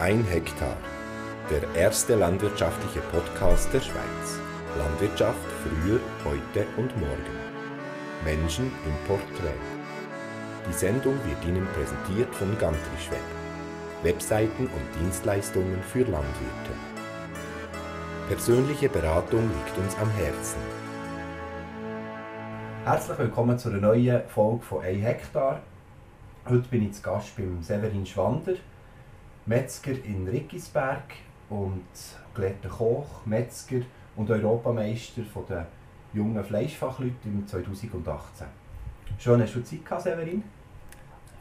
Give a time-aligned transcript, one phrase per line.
[0.00, 0.76] Ein Hektar.
[1.48, 4.40] Der erste landwirtschaftliche Podcast der Schweiz.
[4.76, 7.38] Landwirtschaft früher, heute und morgen.
[8.24, 9.54] Menschen im Porträt.
[10.68, 13.20] Die Sendung wird Ihnen präsentiert von Gantrischweb.
[14.02, 16.72] Webseiten und Dienstleistungen für Landwirte.
[18.26, 20.58] Persönliche Beratung liegt uns am Herzen.
[22.84, 25.60] Herzlich willkommen zu einer neuen Folge von 1 Hektar.
[26.48, 28.54] Heute bin ich zu Gast beim Severin Schwander,
[29.46, 31.16] Metzger in Rickisberg
[31.50, 31.84] und
[32.34, 33.82] gelehrter Koch, Metzger
[34.16, 35.66] und Europameister der
[36.14, 38.46] jungen Fleischfachleute im 2018.
[39.18, 40.42] Schön, hast du Zeit gehabt, Severin?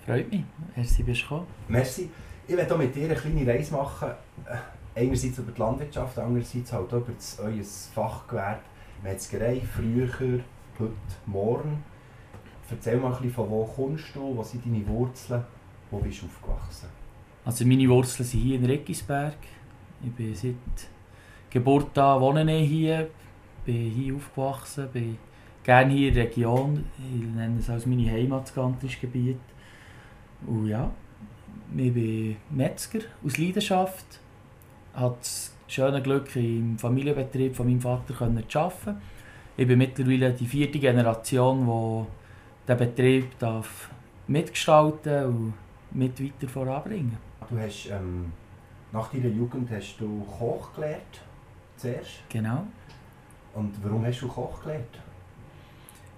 [0.05, 0.43] Freut mich,
[0.75, 1.47] merci, bist du gekommen.
[1.69, 2.09] Merci.
[2.45, 4.09] Ich werde mit dir eine kleine Reise machen.
[4.45, 8.59] Äh, einerseits über die Landwirtschaft, andererseits halt auch über das, euer Fachgewerbe,
[9.01, 10.09] Metzgerei, früher,
[10.77, 10.93] heute,
[11.25, 11.81] morgen.
[12.69, 15.45] Erzähl mal ein bisschen, von wo kommst du, was sind deine Wurzeln,
[15.89, 17.02] wo bist du aufgewachsen?
[17.45, 19.35] Also meine Wurzeln sind hier in Reckisberg.
[20.01, 20.55] Ich bin seit
[21.49, 23.09] Geburt an, wohne ich hier,
[23.65, 25.17] bin hier aufgewachsen, bin
[25.61, 26.85] gerne hier in der Region.
[26.97, 29.39] Ich nenne es als meine Heimat, das Gebiet.
[30.47, 30.89] Und ja,
[31.75, 34.05] ich bin Metzger aus Leidenschaft.
[34.93, 38.13] Hatte das schöne Glück, im Familienbetrieb von meinem Vater
[38.47, 39.01] zu arbeiten.
[39.57, 43.89] Ich bin mittlerweile die vierte Generation, die den Betrieb darf
[44.27, 45.53] mitgestalten und
[45.91, 48.31] mit weiter voranbringen Du hast ähm,
[48.91, 51.21] nach deiner Jugend hast du Koch gelernt,
[51.77, 52.21] zuerst.
[52.29, 52.65] Genau.
[53.53, 54.99] Und warum hast du Koch gelernt?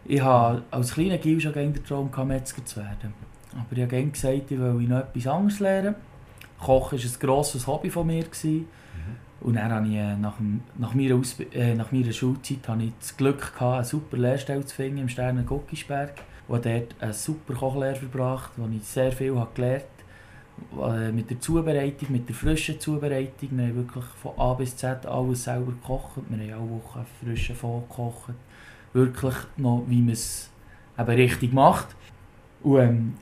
[0.05, 3.13] Ich hatte als kleiner Gil schon den Traum, Metzger zu werden.
[3.53, 5.95] Aber ich habe gerne gesagt, ich will noch etwas anderes lernen.
[6.59, 8.25] Kochen war ein grosses Hobby von mir.
[8.43, 8.65] Mhm.
[9.41, 10.35] Und dann habe ich äh, nach,
[10.77, 11.21] nach, meiner,
[11.53, 15.09] äh, nach meiner Schulzeit habe ich das Glück gehabt, eine super Lehrstelle zu finden im
[15.09, 16.13] Sternen Guckisberg.
[16.47, 19.94] Und dort eine super Kochlehre verbracht, wo ich sehr viel habe gelernt habe.
[20.81, 23.49] Äh, mit der Zubereitung, mit der frischen Zubereitung.
[23.51, 26.21] Wir haben wirklich von A bis Z alles selber gekocht.
[26.29, 28.33] Wir haben alle Woche frischen Fond gekocht.
[28.93, 30.49] Wirklich noch, wie man es
[30.97, 31.87] eben richtig macht.
[32.63, 33.13] Und ähm,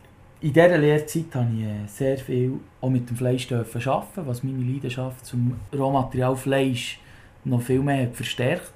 [0.42, 4.64] in dieser Lehrzeit habe ich äh, sehr viel auch mit dem Fleisch arbeiten, was meine
[4.64, 7.00] Leidenschaft zum Rohmaterial Fleisch
[7.46, 8.74] noch viel mehr hat verstärkt.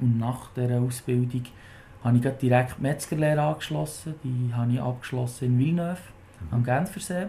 [0.00, 1.44] Und nach dieser Ausbildung
[2.02, 4.14] habe ich direkt die Metzgerlehre angeschlossen.
[4.24, 6.00] Die habe ich abgeschlossen in Villeneuve,
[6.40, 6.54] mhm.
[6.54, 7.26] am Genfersee.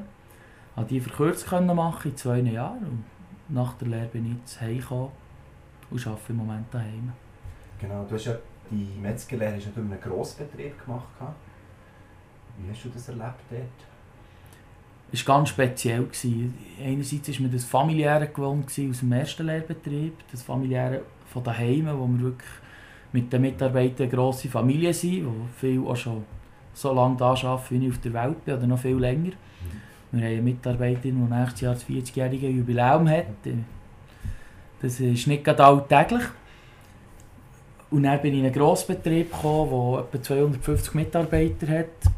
[0.76, 2.84] Konnte die verkürzt machen in zwei Jahren.
[2.84, 3.04] Und
[3.50, 5.10] nach der Lehre bin ich jetzt heimgekommen
[5.90, 7.12] und arbeite im Moment daheim.
[7.80, 8.36] Genau, du hast ja
[8.70, 11.08] die Metzgerlehre in einem Grossbetrieb gemacht.
[12.58, 13.62] Wie hast du das erlebt dort?
[15.14, 16.08] Es war ganz speziell.
[16.82, 22.08] Einerseits war man das familiäre gewohnt aus dem ersten Lehrbetrieb, das familiäre von daheim, wo
[22.08, 22.50] wir wirklich
[23.12, 26.24] mit den Mitarbeitern eine grosse Familie sind, wo viele auch schon
[26.74, 29.32] so lange da arbeiten, wie ich auf der Welt bin, oder noch viel länger.
[30.12, 33.26] Wir haben eine Mitarbeiterin, die nächstes Jahr das 40-jährige Jubiläum hat.
[34.82, 36.24] Das ist nicht gerade alltäglich.
[37.90, 42.12] Und dann bin ich in einen Grossbetrieb gekommen, der etwa 250 Mitarbeiter hat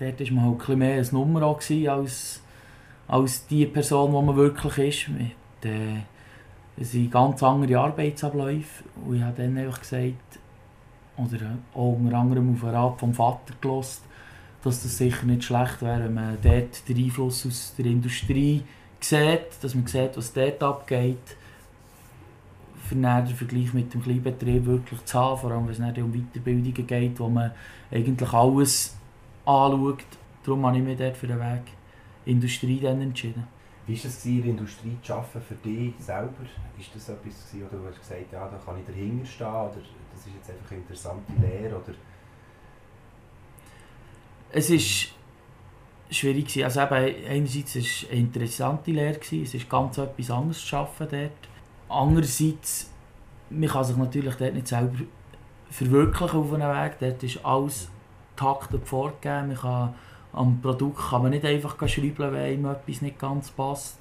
[0.00, 2.42] dort war man halt ein mehr ein Nummer als,
[3.06, 5.08] als die Person, die man wirklich ist.
[5.08, 6.00] Mit, äh,
[6.76, 8.84] es sind ganz andere Arbeitsabläufe.
[9.04, 10.14] Und ich habe dann einfach gesagt,
[11.16, 14.02] oder auch unter anderem auf den Rat vom Vater gelost,
[14.62, 18.62] dass das sicher nicht schlecht wäre, wenn man dort den Einfluss aus der Industrie
[19.00, 21.36] sieht, dass man sieht, was dort abgeht,
[22.88, 26.86] für den Vergleich mit dem Kleinbetrieb wirklich zu haben, vor allem wenn es um Weiterbildungen
[26.86, 27.52] geht, wo man
[27.90, 28.96] eigentlich alles
[29.46, 30.04] anschaut.
[30.44, 31.62] Darum habe ich mich dort für den Weg
[32.26, 33.44] Industrie dann entschieden.
[33.86, 36.44] Wie war es, in der Industrie zu arbeiten für dich selber?
[36.78, 39.82] Ist das etwas, oder du hast gesagt, ja, da kann ich dahinter stehen, oder
[40.12, 41.94] das ist jetzt einfach eine interessante Lehre, oder?
[44.52, 45.08] Es ist
[46.10, 50.76] schwierig Also eben, einerseits war es eine interessante Lehre, es ist ganz etwas anderes zu
[50.76, 51.48] arbeiten dort.
[51.88, 52.90] Andererseits,
[53.48, 54.98] man kann sich natürlich dort nicht selber
[55.70, 57.88] verwirklichen auf einem Weg, dort ist alles
[58.34, 59.48] getaktet vorgegeben.
[59.48, 59.94] Man kann,
[60.32, 63.98] am Produkt kann man nicht einfach schrauben, wenn ihm etwas nicht ganz passt.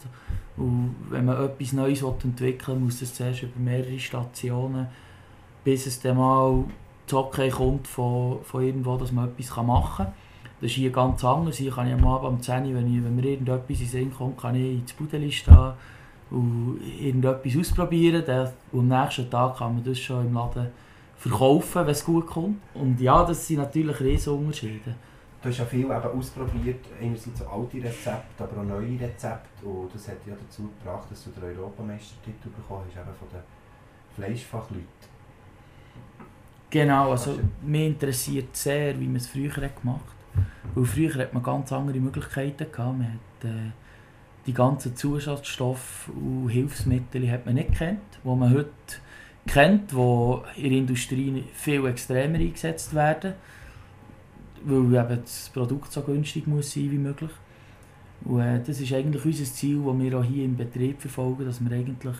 [0.57, 4.87] Und wenn man etwas Neues entwickeln will, muss es zuerst über mehrere Stationen,
[5.63, 6.63] bis es dann mal
[7.07, 10.13] das kommt von, von irgendwo, dass man etwas machen kann.
[10.61, 11.57] Das ist hier ganz anders.
[11.57, 13.87] Hier kann ich am Abend um 10 Uhr, wenn, ich, wenn mir irgendetwas in den
[13.87, 15.73] Sinn kommt, kann ich ins Budeli stehen
[16.31, 18.23] und irgendetwas ausprobieren.
[18.71, 20.67] Und am nächsten Tag kann man das schon im Laden
[21.17, 22.57] verkaufen, wenn es gut kommt.
[22.73, 24.95] Und ja, das sind natürlich riesige Unterschiede.
[25.41, 29.65] Du hast ja viel eben ausprobiert, einerseits alte Rezepte, aber auch neue Rezepte.
[29.65, 33.41] Und das hat ja dazu gebracht, dass du den Europameistertitel bekommen hast, eben von den
[34.15, 34.85] Fleischfachleuten.
[36.69, 40.18] Genau, also mich interessiert sehr, wie man es früher gemacht hat.
[40.75, 42.97] Weil früher hat man ganz andere Möglichkeiten gehabt.
[42.97, 43.71] Man hat, äh,
[44.45, 48.69] die ganzen Zusatzstoffe und Hilfsmittel hat man nicht kennt, wo man heute
[49.45, 53.33] kennt, wo in der Industrie viel extremer eingesetzt werden,
[54.63, 57.31] weil eben das Produkt so günstig muss sein wie möglich.
[58.25, 61.63] Und äh, das ist eigentlich unser Ziel, das wir auch hier im Betrieb verfolgen, dass
[61.63, 62.17] wir eigentlich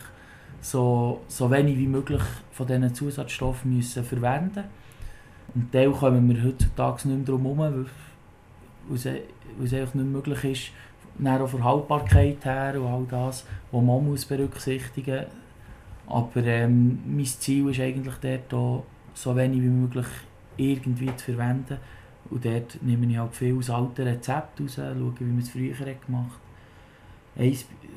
[0.60, 2.22] so, so wenig wie möglich
[2.52, 4.64] von diesen Zusatzstoffen müssen verwenden
[5.54, 7.86] Und Teil kommen wir heutzutage nicht mehr darum herum,
[8.88, 9.00] weil,
[9.64, 14.24] es einfach nicht möglich ist, auch von Haltbarkeit her und all das, was man muss
[14.24, 15.26] berücksichtigen muss.
[16.10, 20.06] Aber ähm, mein Ziel ist eigentlich dort auch, so wenig wie möglich
[20.56, 21.78] irgendwie zu verwenden.
[22.30, 25.78] Und dort nehme ich halt viel aus alten Rezepten raus, schaue, wie man es früher
[25.78, 26.38] hat gemacht
[27.36, 27.44] hat.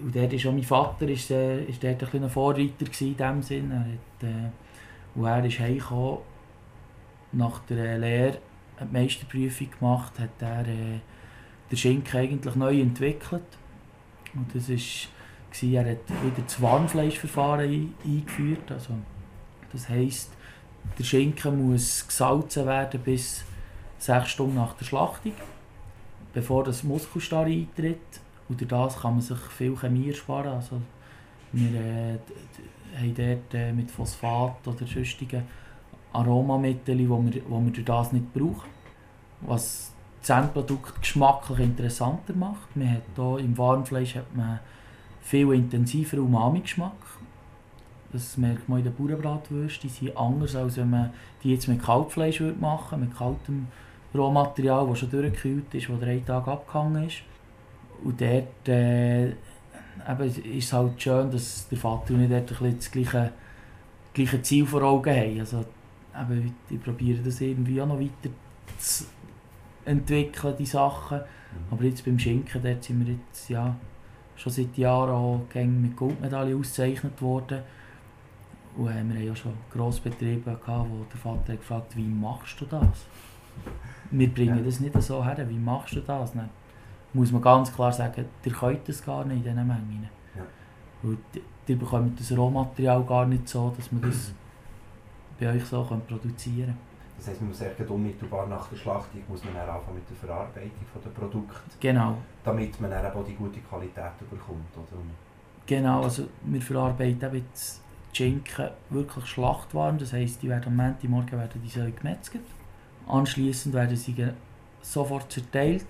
[0.04, 3.72] Und dort ist auch mein Vater ist, äh, ist dort ein, Vorreiter in dem Sinn.
[3.72, 4.50] Er hat, äh,
[5.16, 6.20] und er ist heimgekommen,
[7.33, 8.38] nach der Lehre
[8.77, 11.00] eine Meisterprüfung gemacht, hat er äh,
[11.69, 13.44] den Schinken eigentlich neu entwickelt.
[14.33, 15.09] Und das ist,
[15.62, 18.71] er hat wieder das Warmfleischverfahren eingeführt.
[18.71, 18.94] Also,
[19.71, 20.31] das heisst,
[20.97, 23.44] der Schinken muss gesalzen werden bis
[23.97, 25.33] sechs Stunden nach der Schlachtung,
[26.33, 28.00] bevor das Muskelstarre eintritt.
[28.50, 30.53] Und durch das kann man sich viel Chemie ersparen.
[30.53, 30.81] Also,
[31.53, 32.18] wir äh,
[32.97, 35.44] haben dort äh, mit Phosphat oder sonstigen
[36.13, 38.69] Aromamittel, die wir, wir durch das nicht brauchen.
[39.42, 39.94] Was
[40.25, 42.75] das Endprodukt geschmacklich interessanter macht.
[42.75, 44.60] Man hat hier, Im Warmfleisch hat man
[45.21, 46.92] viel intensiveren Umami-Geschmack.
[48.12, 49.89] Das merkt man in den Bauernbratwürsten.
[49.89, 51.12] Die sind anders, als wenn man
[51.44, 53.68] die jetzt mit Kaltfleisch machen würde, mit kaltem
[54.13, 57.18] Rohmaterial, das schon durchgekühlt ist, das drei Tage abgehangen ist.
[58.04, 59.38] Und dort äh, ist
[60.66, 63.31] es halt schön, dass der Vater und ich dort ein das gleiche,
[64.13, 65.39] gleiche Ziel vor Augen haben.
[65.39, 65.66] Also,
[66.19, 68.30] eben, ich probiere das irgendwie auch noch weiter
[68.77, 69.06] zu
[69.86, 71.19] entwickeln, die Sachen.
[71.19, 71.74] Mhm.
[71.74, 73.75] Aber jetzt beim Schinken, dort sind wir jetzt ja,
[74.36, 77.62] schon seit Jahren auch mit Goldmedaille ausgezeichnet worden.
[78.75, 82.59] Und äh, wir haben ja schon Grossbetriebe gehabt, wo der Vater hat gefragt wie machst
[82.59, 83.06] du das?
[84.09, 84.63] Wir bringen ja.
[84.63, 86.33] das nicht so her, wie machst du das?
[86.33, 86.50] Dann
[87.13, 90.09] muss man ganz klar sagen, ihr könnt das gar nicht in diesen Mengen.
[90.36, 90.44] Ja.
[91.04, 91.19] Und
[91.68, 94.33] ihr bekommt das Rohmaterial gar nicht so, dass man das
[95.44, 96.78] bei euch so produzieren kann.
[97.18, 100.18] Das heisst, man muss echt unmittelbar nach der Schlachtung muss man dann anfangen mit der
[100.18, 100.72] Verarbeitung
[101.06, 101.56] der Produkte.
[101.80, 102.18] Genau.
[102.44, 104.66] Damit man dann auch die gute Qualität bekommt.
[104.75, 105.01] Oder?
[105.66, 107.81] Genau, also wir verarbeiten jetzt
[108.12, 109.98] Schinken wirklich schlachtwarm.
[109.98, 112.44] Das heisst, die werden am Montagmorgen werden die gemetzelt.
[113.07, 114.28] Anschließend werden sie
[114.81, 115.86] sofort zerteilt,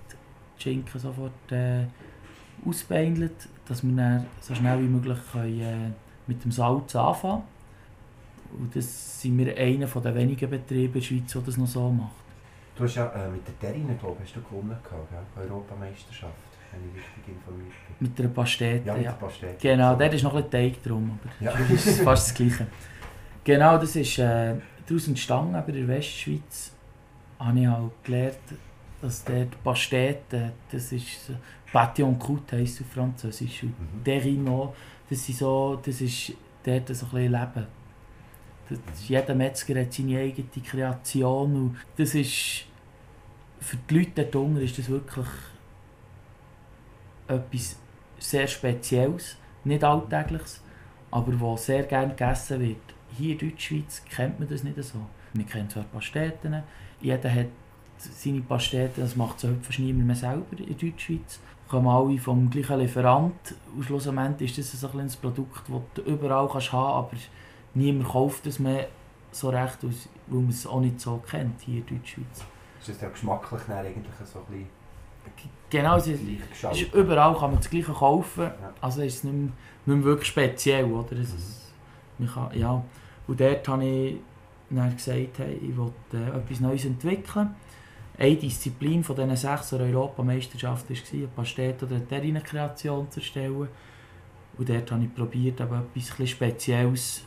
[0.58, 1.84] die Schinken sofort äh,
[2.66, 5.90] ausbeindelt, dass wir dann so schnell wie möglich können, äh,
[6.26, 7.42] mit dem Salz anfangen
[8.58, 11.90] und das sind wir einer der wenigen Betriebe in der Schweiz, die das noch so
[11.90, 12.12] macht.
[12.76, 15.44] Du hast ja äh, mit der Terrine, glaube ich, hast du gewonnen, gell?
[15.44, 16.32] Europameisterschaft,
[16.72, 18.08] wenn ich richtig informiert bin.
[18.08, 18.94] Mit der Pastete, ja.
[18.94, 19.56] Mit der Pastete.
[19.60, 21.52] Genau, dort ist noch ein Teig drum, aber ja.
[21.52, 22.66] das ist fast das Gleiche.
[23.44, 24.54] Genau, das ist äh,
[24.86, 26.72] daraus entstanden, aber in der Westschweiz
[27.38, 28.38] habe ich halt gelernt,
[29.00, 31.30] dass der Pastete, das ist
[31.72, 34.04] Pâté Coute heisst auf Französisch, und mhm.
[34.04, 34.74] Terrino,
[35.10, 36.32] das, ist so, das ist
[36.64, 37.66] dort so ein bisschen Leben
[39.06, 42.66] jeder Metzger hat seine eigene Kreation und das ist
[43.60, 45.26] für die Leute dort unten ist das wirklich
[47.26, 47.76] etwas
[48.18, 50.62] sehr Spezielles, nicht Alltägliches,
[51.10, 52.94] aber was sehr gerne gegessen wird.
[53.16, 54.98] Hier in Deutschschweiz kennt man das nicht so.
[55.32, 56.62] Wir kennen zwar Pasteten,
[57.00, 57.46] jeder hat
[57.96, 61.40] seine Pasteten, das macht so fast niemand mehr selber in Deutschschweiz.
[61.68, 67.08] Kommen alle vom gleichen Lieferant und schlussendlich ist das ein, Produkt, das du überall haben
[67.10, 67.30] kannst,
[67.74, 68.88] niemand kauft es mehr
[69.30, 72.44] so recht, weil man es auch nicht so kennt hier in Deutschschweiz.
[72.80, 74.68] Ist das ja geschmacklich eigentlich so ein bisschen
[75.70, 78.72] Genau, es ist, ist, überall kann man das Gleiche kaufen, ja.
[78.80, 79.50] also ist es nicht mehr,
[79.86, 81.12] nicht mehr wirklich speziell, oder?
[81.12, 81.72] Es ist,
[82.18, 82.84] man kann, ja.
[83.26, 84.16] Und dort habe ich
[84.70, 87.56] dann gesagt, hey, ich will äh, etwas Neues entwickeln.
[88.16, 93.68] Eine Disziplin von diesen sechs Europameisterschaften war, eine Pastete oder eine Terrinenkreation zu erstellen.
[94.56, 97.24] Und dort habe ich probiert, etwas Spezielles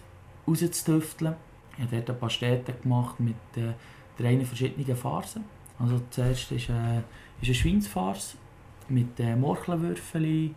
[0.48, 1.36] rauszutüfteln.
[1.78, 3.74] Ich habe dort ein paar Städte gemacht mit äh,
[4.18, 5.44] drei verschiedenen Farsen.
[5.80, 7.00] Also zuerst ist, äh,
[7.42, 8.38] ist eine Schweinsfarce
[8.90, 10.56] mit äh, Morchelwürfeln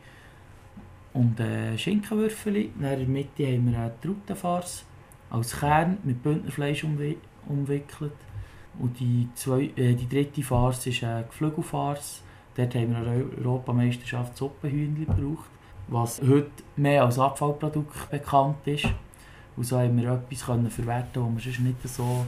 [1.13, 2.57] und äh, Schinkenwürfeln.
[2.57, 4.85] In der Mitte haben wir eine Trautenfarce
[5.31, 7.19] als Kern mit Bündnerfleisch umwi
[7.49, 8.13] umwickelt.
[8.79, 12.23] Und die, zwei, äh, die dritte Farce ist eine Geflügelfarce.
[12.57, 15.51] Dort haben wir eine Europameisterschaft Suppenhühnchen gebraucht,
[15.89, 18.89] was heute mehr als Abfallprodukt bekannt ist.
[19.61, 22.25] Und so haben wir etwas können verwerten, das man sonst nicht so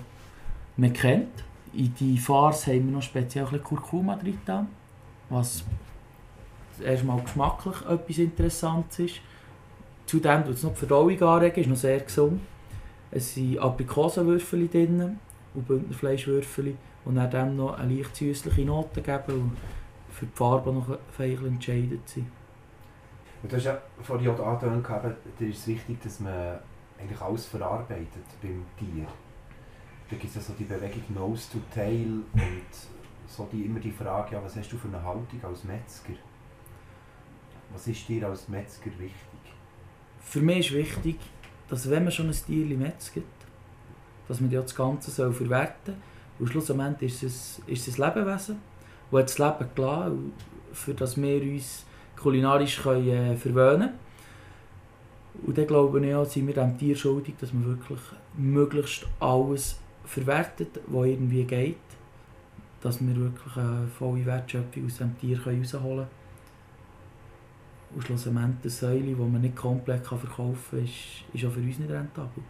[0.76, 1.42] mehr kennt.
[1.72, 4.38] In die Farce haben wir noch speziell Kurkuma drin,
[5.30, 5.64] was
[6.84, 9.20] erstmal geschmacklich etwas Interessantes ist.
[10.04, 12.38] Zudem tut es noch die Verdauung anregen, ist noch sehr gesund.
[13.10, 15.18] Es sind Aprikosenwürfel drin
[15.54, 19.56] und Bündnerfleischwürfel und dann noch eine leicht süßliche Note geben und
[20.10, 22.26] für die Farbe noch fein entscheidend sind.
[23.42, 26.58] Du hast ja vorhin auch angetönt, dir ist es wichtig, dass man
[27.02, 29.06] eigentlich alles verarbeitet beim Tier.
[30.08, 32.72] Da gibt es ja so die Bewegung Nose to Tail und
[33.26, 36.14] so die, immer die Frage, ja, was hast du für eine Haltung als Metzger?
[37.72, 39.14] Was ist dir als Metzger wichtig?
[40.20, 41.18] Für mich ist wichtig,
[41.68, 43.24] dass wenn man schon ein Tier metzget,
[44.28, 45.96] dass man das Ganze soll verwerten soll.
[46.38, 48.58] Und schlussendlich ist es, ist es ein Lebewesen,
[49.10, 50.32] das hat das Leben gelassen,
[50.72, 51.84] für das wir uns
[52.16, 54.11] kulinarisch können, äh, verwöhnen können.
[55.46, 58.00] Und dann glaube ich auch, sind wir dem Tier schuldig, dass man wirklich
[58.36, 61.76] möglichst alles verwertet, was irgendwie geht.
[62.80, 66.06] Dass wir wirklich eine volle Wertschöpfung aus dem Tier herausholen können.
[67.94, 71.78] Und schlussendlich eine Säule, die man nicht komplett verkaufen kann, ist, ist auch für uns
[71.78, 72.42] nicht rentabel.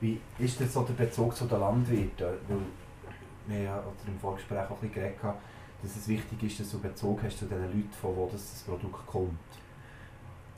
[0.00, 2.26] Wie ist denn so der Bezug zu den Landwirten?
[2.48, 2.58] Weil
[3.46, 5.38] wir ja im Vorgespräch auch ein bisschen geredet haben,
[5.82, 9.06] dass es wichtig ist, dass du Bezug hast zu den Leuten, von wo das, Produkt
[9.06, 9.32] kommt.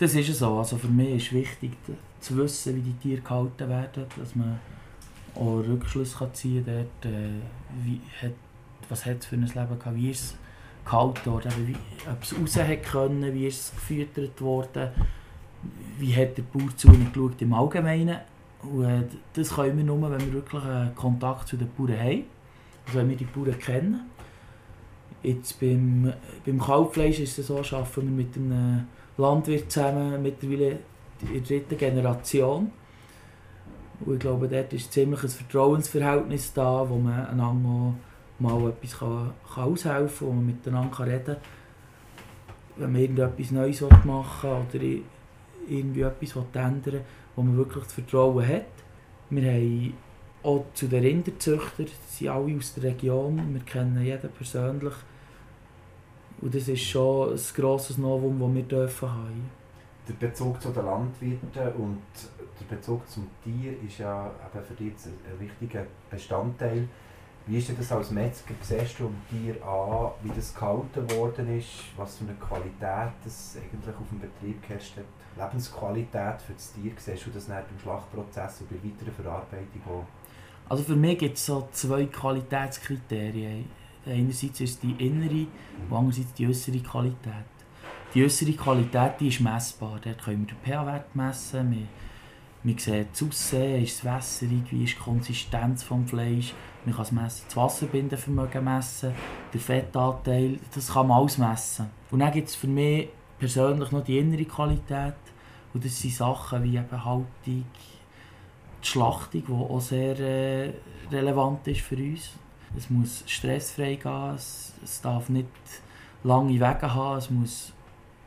[0.00, 0.58] Das ist so.
[0.58, 1.72] Also für mich ist wichtig
[2.20, 4.58] zu wissen, wie die Tiere gehalten werden, dass man
[5.34, 7.28] auch Rückschlüsse ziehen kann, dort, äh,
[7.84, 8.32] wie hat,
[8.88, 10.36] was hat es für ein Leben gehabt, wie ist es
[10.86, 11.76] gehalten worden, wie,
[12.10, 14.88] ob es raus hat können, wie ist es gefüttert worden,
[15.98, 18.20] wie hat der Bauer zu ihnen geschaut im Allgemeinen.
[18.62, 19.02] Und, äh,
[19.34, 22.24] das können wir nur, wenn wir wirklich einen Kontakt zu den Bauern haben,
[22.86, 24.00] also wenn wir die Bauern kennen.
[25.22, 26.10] Jetzt beim,
[26.46, 28.86] beim Kalbfleisch ist es so, arbeiten wir mit einem
[29.20, 30.78] Landwirt zusammen, mittlerweile
[31.22, 32.72] in der dritten Generation.
[34.04, 37.94] Und ich glaube, dort ist ziemlich ein Vertrauensverhältnis da, wo man einander
[38.38, 41.36] mal etwas kann, kann aushelfen kann, wo man miteinander reden kann.
[42.76, 45.02] Wenn man irgendetwas Neues machen will oder
[45.68, 47.00] irgendwie etwas ändern
[47.36, 48.66] wo man wirklich das Vertrauen hat.
[49.30, 49.94] Wir haben
[50.42, 54.94] auch zu den Rinderzüchtern, die sind alle aus der Region, wir kennen jeden persönlich.
[56.40, 59.50] Und das ist schon ein grosses Novum, das wir dürfen haben.
[60.08, 62.02] Der Bezug zu den Landwirten und
[62.60, 66.88] der Bezug zum Tier ist ja eben für dich ein wichtiger Bestandteil.
[67.46, 68.54] Wie ist das als Metzger?
[68.60, 73.56] Siehst du am Tier an, wie das gehalten worden ist, was für eine Qualität das
[73.56, 75.04] eigentlich auf dem Betrieb geherrscht hat?
[75.36, 80.04] Lebensqualität für das Tier, siehst du das nicht im Schlachtprozess und bei weiteren Verarbeitung auch?
[80.68, 83.79] Also für mich gibt es so zwei Qualitätskriterien.
[84.06, 85.46] Einerseits ist die innere
[85.88, 87.50] und andererseits die äußere Qualität.
[88.14, 90.00] Die äußere Qualität die ist messbar.
[90.02, 91.70] Dort können wir den pH-Wert messen.
[91.70, 91.86] Wir,
[92.62, 96.54] wir sehen das Aussehen, ist es wässerig, wie ist die Konsistenz des Fleisch.
[96.84, 99.12] Man kann es messen, das Wasserbindenvermögen messen,
[99.52, 101.86] den Fettanteil, das kann man alles messen.
[102.10, 105.14] Und dann gibt es für mich persönlich noch die innere Qualität.
[105.72, 107.64] Und das sind Sachen wie eben Haltung, die
[108.82, 110.72] Schlachtung, die auch sehr äh,
[111.10, 112.32] relevant ist für uns.
[112.76, 115.48] Es muss stressfrei gehen, es, es darf nicht
[116.22, 117.72] lange Wege haben, es muss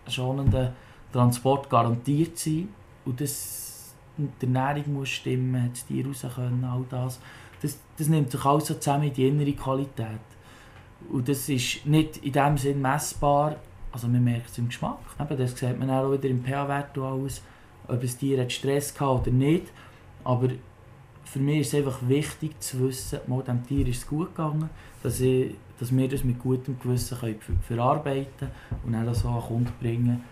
[0.08, 0.74] schonender
[1.12, 2.70] Transport garantiert sein.
[3.06, 7.20] Und das, die Ernährung muss stimmen, das Tier raus können, all das.
[7.62, 10.20] Das, das nimmt sich alles so zusammen in die innere Qualität.
[11.10, 13.58] Und das ist nicht in dem Sinn messbar,
[13.92, 15.00] also man merkt es im Geschmack.
[15.20, 17.42] Eben, das sieht man auch wieder im pH-Wert aus,
[17.88, 19.68] ob das Tier hat Stress hat oder nicht.
[20.24, 20.50] Aber
[21.34, 24.70] für mich ist es einfach wichtig zu wissen, mal dem Tier ist es gut gegangen,
[25.02, 28.50] dass, ich, dass wir das mit gutem Gewissen können verarbeiten
[28.86, 30.24] und dann so an den Kunden bringen,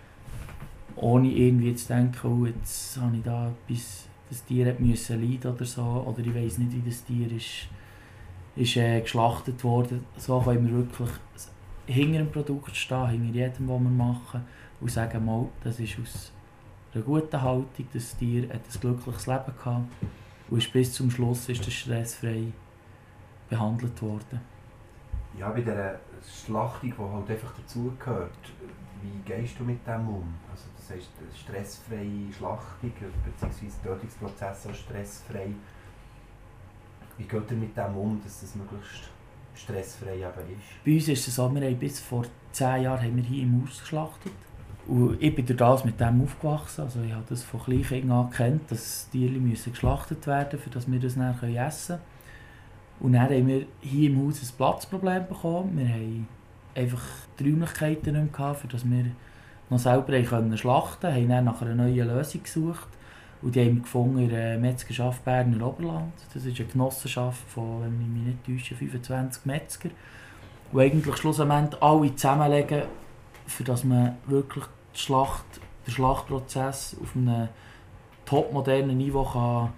[0.95, 5.55] ohne irgendwie zu denken, oh, jetzt habe ich da etwas, das Tier hat müssen leiden
[5.55, 7.67] oder so, oder ich weiß nicht, wie das Tier ist,
[8.55, 10.05] ist äh, geschlachtet worden.
[10.17, 11.09] So können wir wirklich
[11.87, 14.41] hinter dem Produkt stehen, hinter jedem, was wir machen
[14.79, 16.31] und sagen, mal, das ist aus
[16.93, 19.87] einer guten Haltung, das Tier hat ein glückliches Leben gehabt
[20.51, 22.51] und ist bis zum Schluss ist das stressfrei
[23.49, 24.41] behandelt worden.
[25.37, 25.99] Ja, bei dieser
[26.45, 28.31] Schlachtung, die halt einfach dazugehört,
[29.01, 30.33] wie gehst du mit dem um?
[30.51, 33.67] Also das heißt, stressfreie Schlachtung bzw.
[33.81, 35.47] Tötungsprozess auch stressfrei.
[37.17, 39.09] Wie geht ihr mit dem um, dass das möglichst
[39.55, 40.85] stressfrei eben ist?
[40.85, 43.63] Bei uns ist es so, wir haben bis vor zehn Jahren haben wir hier im
[43.63, 44.33] Haus geschlachtet.
[44.87, 46.81] Und ich bin durch das mit dem aufgewachsen.
[46.81, 50.91] Also ich habe das von Kleinkindern an gekannt, dass Tiere müssen geschlachtet werden müssen, damit
[50.91, 52.01] wir das dann essen können.
[52.99, 55.77] Und dann haben wir hier im Haus ein Platzproblem bekommen.
[55.77, 56.27] Wir haben
[56.75, 57.01] einfach
[57.39, 59.05] die Räumlichkeiten nicht mehr für dass wir
[59.69, 61.29] noch selber können schlachten konnten.
[61.29, 62.87] Wir haben nach einer neuen Lösung gesucht.
[63.41, 66.13] Und die haben wir gefunden in der Metzgerschaft Berner Oberland.
[66.33, 69.89] Das ist eine Genossenschaft von, wenn ich mich nicht täusche, 25 Metzger.
[70.71, 72.83] Die eigentlich schlussendlich alle zusammenlegen
[73.51, 74.65] für dass man wirklich
[74.95, 75.45] die Schlacht,
[75.85, 77.49] den Schlachtprozess auf einem
[78.25, 79.73] topmodernen Niveau kann,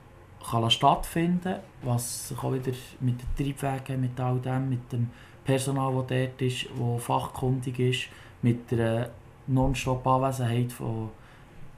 [0.49, 5.09] kann stattfinden was sich auch wieder mit den Triebwegen, mit all dem, mit dem
[5.43, 8.03] Personal, das dort ist, das fachkundig ist,
[8.41, 9.11] mit der
[9.47, 11.09] Nonstop-Anwesenheit von,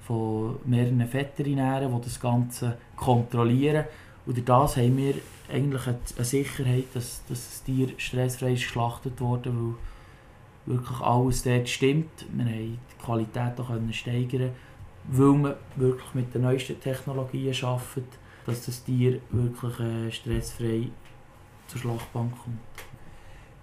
[0.01, 3.85] von mehreren Veterinären, die das Ganze kontrollieren.
[4.25, 5.15] Und durch das haben wir
[5.51, 9.73] eigentlich eine Sicherheit, dass, dass das Tier stressfrei geschlachtet wurde, weil
[10.65, 12.25] wirklich alles dort stimmt.
[12.33, 14.51] Wir haben die Qualität auch steigern
[15.07, 18.07] weil man wirklich mit den neuesten Technologien arbeitet,
[18.45, 20.89] dass das Tier wirklich äh, stressfrei
[21.67, 22.59] zur Schlachtbank kommt.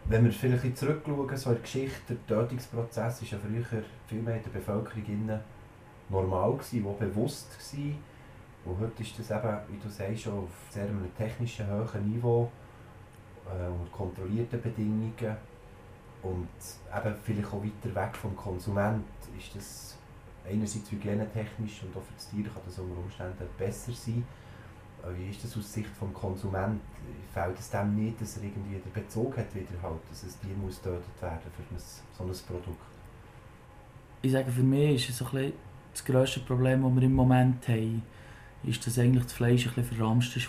[0.04, 4.36] Wenn wir vielleicht zurückschauen, so in der Geschichte, der Tötungsprozess war ja früher viel mehr
[4.36, 5.40] in der Bevölkerung
[6.08, 7.52] normal, gewesen, war bewusst.
[7.52, 7.98] Gewesen.
[8.64, 12.50] Und heute ist das eben, wie du sagst, auf sehr einem technischen hohen Niveau,
[13.46, 15.36] äh, unter kontrollierten Bedingungen
[16.22, 16.48] und
[16.96, 19.04] eben vielleicht auch weiter weg vom Konsument
[19.36, 19.96] ist das
[20.48, 24.24] einerseits hygienetechnisch und auch für das Tier kann das unter Umständen besser sein.
[25.16, 26.80] Wie ist das aus Sicht des Konsumenten?
[27.34, 30.56] Fällt es dem nicht, dass er irgendwie den Bezug hat, wieder halt, dass ein Tier
[30.56, 31.80] muss getötet werden für ein,
[32.16, 32.86] so ein Produkt?
[34.22, 35.52] Ich sage, für mich ist es ein
[35.92, 38.02] das grösste Problem, das wir im Moment haben,
[38.64, 40.48] ist, dass eigentlich das Fleisch ein bisschen verramscht ist.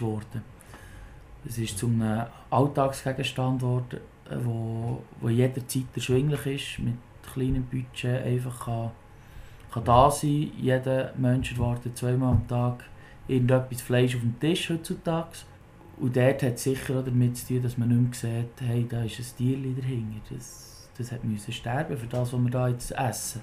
[1.45, 3.99] Es ist zu einem Alltagsgegenstand geworden,
[4.43, 6.95] wo, wo jederzeit erschwinglich ist, mit
[7.33, 8.91] kleinem Budget einfach kann,
[9.71, 10.51] kann da sein.
[10.59, 12.83] Jeder Mensch erwartet zweimal am Tag
[13.27, 15.39] irgendetwas Fleisch auf dem Tisch heutzutage.
[15.97, 19.03] Und dort hat es sicher damit zu tun, dass man nicht mehr sieht, hey, da
[19.03, 20.19] ist ein Tier dahinter.
[20.29, 23.41] Das, das hat müssen sterben für das, was wir da jetzt essen.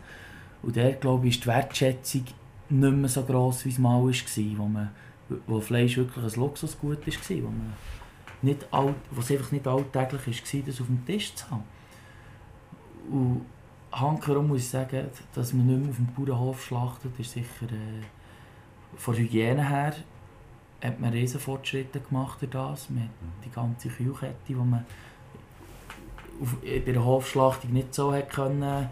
[0.63, 2.25] Und dort, glaube ich, ist die Wertschätzung
[2.69, 4.91] nicht mehr so gross, wie es mal war, wo, man,
[5.47, 7.73] wo Fleisch wirklich ein Luxusgut war, wo, man
[8.43, 11.65] nicht all, wo es einfach nicht alltäglich war, das auf dem Tisch zu haben.
[13.11, 13.47] Und
[13.93, 17.67] handkehrum muss ich sagen, dass man nicht mehr auf dem Bauernhof schlachtet, ist sicher...
[17.67, 18.05] Äh,
[18.97, 19.95] von Hygiene her
[20.83, 22.91] hat man riesen Fortschritte gemacht durch das.
[22.91, 23.11] Man hat
[23.45, 24.85] die ganze Kühlkette, die man
[26.41, 28.89] auf, bei der Hofschlachtung nicht so hat können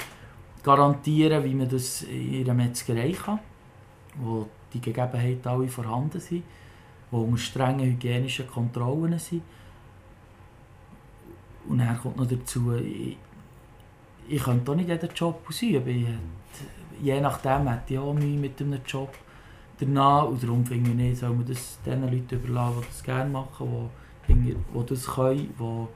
[0.62, 3.38] garantieren wie man das in einer Metzgerei kann,
[4.16, 6.42] wo die Gegebenheiten alle vorhanden sind,
[7.10, 9.42] wo unter strengen hygienischen Kontrollen sind.
[11.68, 13.16] Und dann kommt noch dazu, ich,
[14.28, 16.18] ich könnte auch nicht jeden Job ausüben.
[17.00, 19.14] Je nachdem hätte ich auch Mühe mit einem Job
[19.78, 20.24] danach.
[20.24, 23.90] Und darum finde ich nicht, soll man das den Leuten überlassen, die das gerne machen,
[24.26, 25.86] die, die das können, die,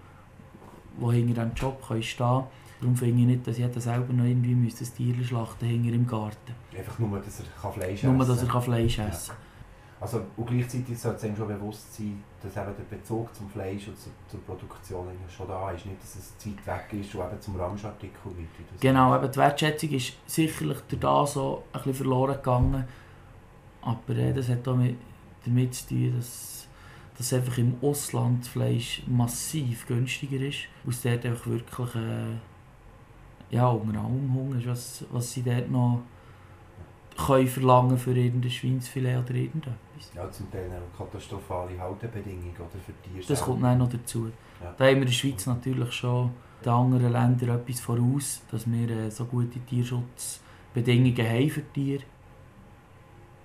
[1.01, 2.45] die hinter diesem Job können stehen können.
[2.81, 6.55] Darum finde ich nicht, dass jeder selber noch irgendwie ein Tier schlachten hinter im Garten.
[6.77, 8.17] Einfach nur, dass er Fleisch essen kann.
[8.17, 9.42] Nur, dass er Fleisch essen kann.
[10.03, 13.97] Also, und gleichzeitig sollte es schon bewusst sein, dass eben der Bezug zum Fleisch und
[13.97, 15.87] zur, zur Produktion schon da ist.
[15.87, 18.81] Nicht, dass es zu weit weg ist und eben zum Ramschartikel wird.
[18.81, 22.85] Genau, eben die Wertschätzung ist sicherlich durch das so ein bisschen verloren gegangen.
[23.83, 24.97] Aber äh, das hat auch mit,
[25.45, 26.67] damit zu tun, dass,
[27.17, 30.65] dass einfach im Ausland das Fleisch massiv günstiger ist.
[30.85, 36.03] Aus dort einfach wirklich äh, ja, unter Hunger ist, was, was sie dort noch
[37.17, 39.75] können verlangen für irgendein Schweinsfilet oder irgendetwas.
[40.15, 43.25] Ja, zum Teil auch katastrophale Haltebedingungen oder für Tiere.
[43.27, 44.31] Das kommt dann noch dazu.
[44.63, 44.75] Ja.
[44.77, 46.33] Da haben wir in der Schweiz natürlich schon
[46.65, 52.05] den anderen Ländern etwas voraus, dass wir äh, so gute Tierschutzbedingungen haben für Tiere.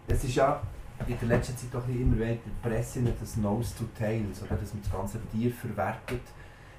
[0.08, 0.62] Es ist ja
[1.06, 4.56] in der letzten Zeit doch immer wieder in der Presse das Nose to Tails, oder
[4.56, 6.22] dass man das ganze Tier verwertet.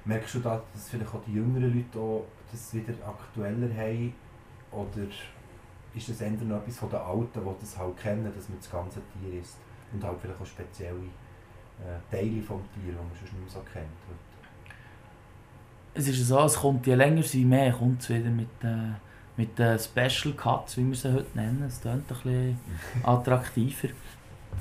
[0.05, 4.13] Merkst du da, dass vielleicht auch die jüngeren Leute auch das wieder aktueller haben?
[4.71, 5.07] Oder
[5.93, 8.71] ist das eher noch etwas von den Alten, die das halt kennen, dass man das
[8.71, 9.57] ganze Tier isst?
[9.93, 11.09] Und halt vielleicht auch spezielle
[11.79, 13.87] äh, Teile vom Tier, die man sonst nicht mehr so kennt.
[15.93, 18.49] Es ist so, es kommt je länger sie mehr, kommt es wieder mit...
[18.63, 18.93] Äh
[19.39, 21.63] mit den Special Cuts, wie wir sie heute nennen.
[21.65, 22.59] Es klingt ein bisschen
[23.03, 23.87] attraktiver.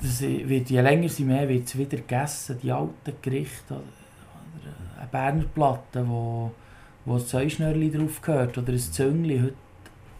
[0.01, 3.75] Das wird, je länger sie mehr wird es wieder gegessen, die alten Gerichte.
[3.75, 6.53] Oder eine Berner Platte, wo,
[7.05, 9.41] wo ein Zeuschnörli drauf gehört, oder ein Züngli.
[9.41, 9.55] Heute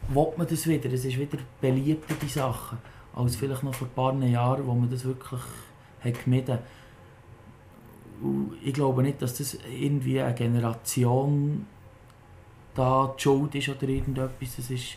[0.09, 0.93] will man das wieder.
[0.93, 2.79] Es ist wieder beliebter, die Sachen,
[3.15, 5.41] als vielleicht noch vor ein paar Jahren, wo man das wirklich
[6.01, 6.63] hat gemieden hat.
[8.65, 11.67] Ich glaube nicht, dass das irgendwie eine Generation
[12.75, 14.59] da die Schuld ist oder irgendetwas.
[14.59, 14.97] Es ist,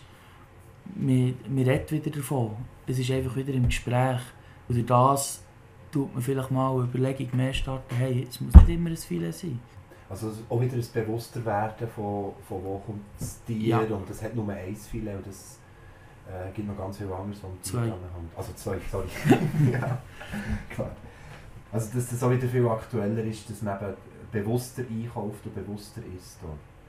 [0.96, 2.56] man, man redet wieder davon.
[2.88, 4.22] Es ist einfach wieder im Gespräch.
[4.68, 5.44] Und durch das
[5.92, 9.32] tut man vielleicht mal eine Überlegung mehr starten, hey, es muss nicht immer ein Filet
[9.32, 9.60] sein.
[10.10, 13.80] Also auch wieder ein bewusster werden von, von wo kommt das Tier ja.
[13.80, 15.58] und das hat nur ein Filet und das
[16.28, 17.92] äh, gibt noch ganz viel anderes, was zwei.
[18.36, 19.08] Also zwei, sorry.
[19.72, 19.98] ja,
[20.70, 20.92] klar.
[21.72, 23.94] Also dass das auch wieder viel aktueller ist, dass man eben
[24.32, 26.40] bewusster einkauft und bewusster isst.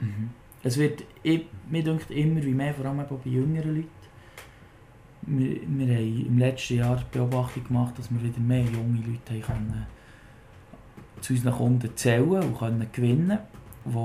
[0.00, 0.30] Mhm.
[0.62, 3.88] Es wird, ich, mir denkt immer wie mehr, vor allem bei jüngeren Leuten.
[5.22, 9.48] Wir, wir haben im letzten Jahr die Beobachtung gemacht, dass wir wieder mehr junge Leute
[9.48, 9.86] haben können,
[11.20, 13.38] zu unseren Kunden zählen und können gewinnen
[13.84, 13.96] die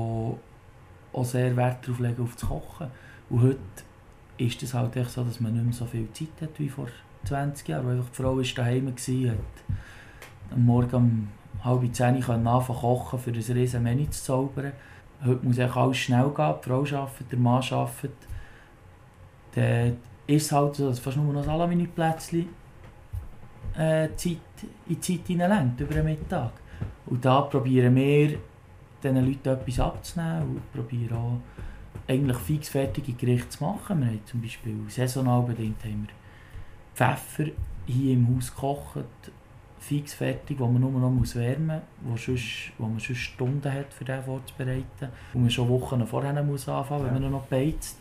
[1.13, 2.88] auch sehr Wert darauf legen, auf das Kochen.
[3.30, 3.58] Und heute
[4.38, 6.88] ist es halt echt so, dass man nicht mehr so viel Zeit hat wie vor
[7.26, 7.88] 20 Jahren.
[7.88, 9.38] Weil die Frau war daheim, war, hat
[10.52, 11.28] am Morgen um
[11.63, 14.71] halb zehn anfangen kochen, für ein riesen Menü zu zaubern.
[15.26, 18.12] Heute muss eigentlich alles schnell gehen, die Frau arbeitet, der Mann arbeitet.
[19.56, 19.97] Dann
[20.28, 22.47] ist es halt so, dass fast nur noch Salami-Plätzchen
[23.76, 26.52] äh, Zeit, in die Zeit hineinlenkt, über den Mittag.
[27.08, 28.38] Und da probieren wir,
[29.02, 31.39] diesen Leuten etwas abzunehmen und probieren auch
[32.08, 34.00] eigentlich fixfertige Gerichte zu machen.
[34.00, 36.13] Wir haben zum Beispiel saisonal bedingt haben wir
[36.95, 37.52] Pfeffer
[37.86, 39.06] hier im Haus gekocht,
[39.80, 42.34] fixfertig, wo man nur noch muss wärmen muss, wo,
[42.84, 45.10] wo man sonst Stunden hat, für den vorzubereiten.
[45.34, 48.00] Wo man schon Wochen vorher muss anfangen muss, wenn man noch beizt.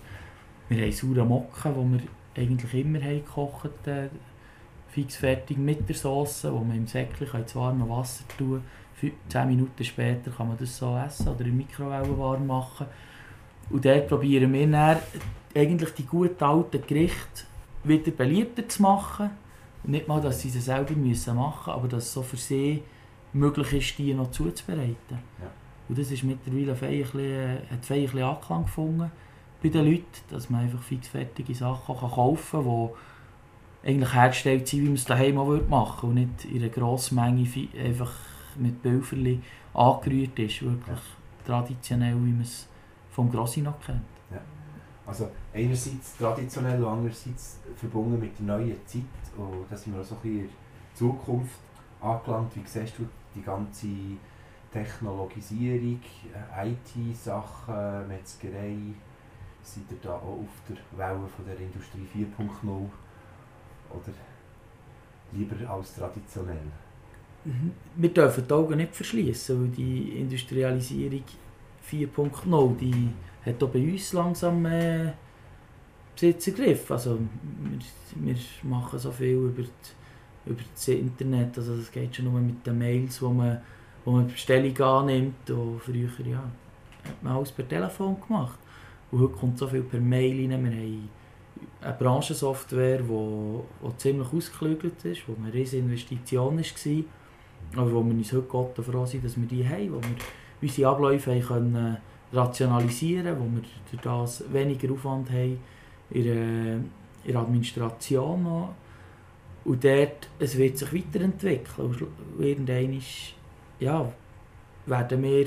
[0.68, 4.08] Wir haben saure Mocken, die wir eigentlich immer haben gekocht äh,
[4.88, 8.62] fixfertig mit der Sauce, wo man im Säckchen ins warme Wasser tun
[9.00, 9.12] kann.
[9.28, 12.86] Zehn Minuten später kann man das so essen oder in Mikrowelle warm machen.
[13.70, 14.98] Und dort probieren wir dann
[15.54, 17.44] eigentlich die guten alten Gerichte
[17.84, 19.30] wieder beliebter zu machen
[19.86, 22.82] nicht mal, dass sie sie selber müssen machen müssen, aber dass es so für sie
[23.32, 24.96] möglich ist, die noch zuzubereiten.
[25.10, 25.50] Ja.
[25.88, 29.10] Und das ist mittlerweile ein bisschen, Anklang gefunden
[29.62, 32.90] bei den Leuten, dass man einfach fixfertige Sachen kann kaufen kann,
[33.84, 36.70] die eigentlich hergestellt sind, wie man es daheim auch machen würde und nicht in einer
[36.70, 37.48] grossen Menge
[37.82, 38.12] einfach
[38.56, 39.40] mit Pulverli
[39.74, 40.62] angerührt ist.
[40.62, 41.46] Wirklich ja.
[41.46, 42.68] traditionell, wie man es
[43.16, 44.02] vom Grossi noch kennt.
[44.30, 44.40] Ja.
[45.06, 49.02] Also einerseits traditionell und andererseits verbunden mit der neuen Zeit
[49.38, 51.60] und da sind wir auch so ein bisschen in der Zukunft
[52.00, 52.54] angelangt.
[52.54, 53.86] Wie siehst du die ganze
[54.70, 56.00] Technologisierung,
[56.54, 58.76] äh, IT-Sachen, Metzgerei?
[59.62, 62.68] Seid ihr da auch auf der Welle von der Industrie 4.0
[63.90, 64.12] oder
[65.32, 66.70] lieber als traditionell?
[67.44, 67.72] Mhm.
[67.96, 71.24] Wir dürfen die Augen nicht verschließen, weil die Industrialisierung
[71.90, 73.10] 4.0 die
[73.44, 75.12] hat auch bei uns langsam äh,
[76.14, 76.92] Besitz ergriffen.
[76.92, 77.18] Also,
[78.14, 82.40] wir, wir machen so viel über, die, über das Internet, also das geht schon nur
[82.40, 83.60] mit den Mails, wo man,
[84.04, 85.50] wo man Bestellungen annimmt.
[85.50, 86.42] Und früher ja,
[87.04, 88.58] hat man alles per Telefon gemacht.
[89.10, 90.64] Und heute kommt so viel per Mail rein.
[90.64, 91.08] Wir haben
[91.80, 97.04] eine Branchensoftware, die, ziemlich ausgeklügelt ist, wo eine riesige Investition war.
[97.76, 100.16] Aber wo wir uns heute Gott froh sind, dass wir die haben, wo wir
[100.66, 101.96] unsere Abläufe können
[102.32, 105.58] rationalisieren können, wo wir durch das weniger Aufwand haben
[106.10, 106.34] in der,
[107.24, 108.74] in der Administration noch.
[109.64, 111.86] Und dort, es wird sich weiterentwickeln.
[111.88, 112.06] Und
[113.80, 114.12] ja,
[114.86, 115.46] werden wir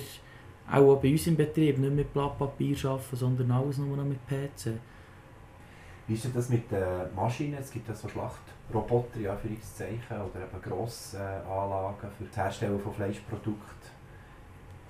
[0.72, 4.20] auch bei uns im Betrieb nicht mit Blatt Papier arbeiten, sondern alles nur noch mit
[4.28, 4.74] PC.
[6.08, 7.58] Wie ist das mit den Maschinen?
[7.60, 12.94] Es gibt ja so Schlachtroboter, ja, für Zeichen, oder eben Grossanlagen für das Herstellen von
[12.94, 13.89] Fleischprodukten.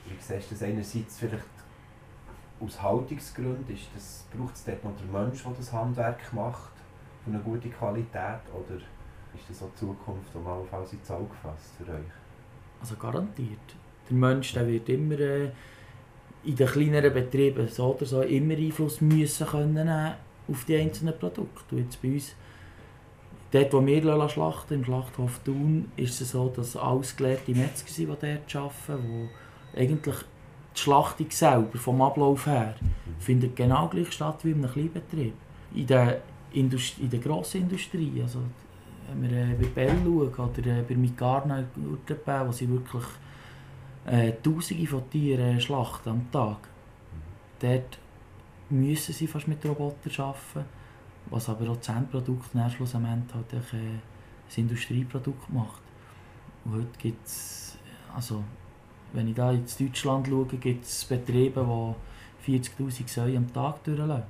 [0.10, 1.44] Wie siehst du das einerseits vielleicht
[2.60, 6.72] aus Haltungsgründen ist das, braucht es dort noch der Mensch, der das Handwerk macht,
[7.24, 11.76] für eine gute Qualität, oder ist das auch die Zukunft, die auf ins Auge fasst
[11.78, 12.00] für euch?
[12.82, 13.60] Also garantiert.
[14.10, 15.52] Der Mensch der wird immer äh,
[16.44, 20.14] in den kleineren Betrieben so oder so immer Einfluss müssen können
[20.48, 21.76] auf die einzelnen Produkte.
[21.76, 22.36] Und jetzt bei uns,
[23.52, 28.10] dort wo wir schlachten, im Schlachthof Thun, ist es so, dass alles gelehrte Metzger sind,
[28.10, 29.30] die dort arbeiten,
[29.76, 30.16] eigentlich
[30.76, 32.76] die Schlachtung selber, vom Ablauf her,
[33.20, 35.34] findet genau gleich statt wie in einem Kleinbetrieb.
[35.74, 38.40] In der, Indust in der grossen Industrie, also
[39.10, 43.06] wenn wir äh, bei Bell schauen oder äh, bei Mikarna in Urtepää, wo sie wirklich
[44.06, 46.58] äh, Tausende von Tieren schlachten am Tag,
[47.60, 48.00] dort
[48.70, 50.70] müssen sie fast mit Robotern arbeiten,
[51.30, 54.02] was aber auch das Endprodukt schlussendlich halt äh, ein
[54.56, 55.82] Industrieprodukt macht.
[56.66, 57.78] Und heute gibt es,
[58.16, 58.44] also
[59.14, 61.96] wenn ich da in Deutschland schaue, gibt es Betriebe,
[62.46, 64.24] die 40'000 Säue am Tag durchlassen.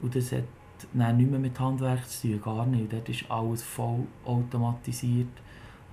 [0.00, 0.44] Und das hat
[0.92, 2.92] nein, nicht mehr mit Handwerk zu tun, gar nicht.
[2.92, 5.28] Dort ist alles voll automatisiert.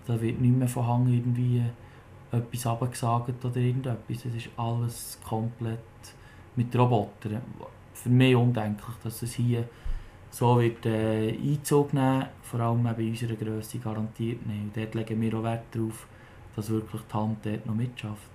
[0.05, 1.63] Da wird nicht mehr von Hang irgendwie
[2.31, 4.25] etwas abgesagt oder irgendetwas.
[4.25, 5.79] Es ist alles komplett
[6.55, 7.41] mit Robotern.
[7.93, 9.67] Für mich undenklich, dass es hier
[10.29, 14.61] so wird äh, Einzug nehmen, vor allem bei unserer Größe garantiert nicht.
[14.63, 16.07] Und dort legen wir auch Wert darauf,
[16.55, 18.29] dass wirklich die Hand dort noch mitschafft.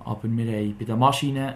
[0.00, 1.54] Aber wir haben bei den Maschinen